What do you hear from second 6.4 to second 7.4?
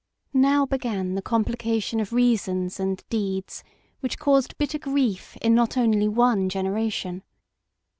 gene ration.